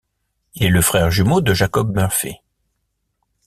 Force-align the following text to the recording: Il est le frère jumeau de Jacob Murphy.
Il 0.55 0.63
est 0.63 0.69
le 0.69 0.81
frère 0.81 1.11
jumeau 1.11 1.41
de 1.41 1.53
Jacob 1.53 1.95
Murphy. 1.95 2.33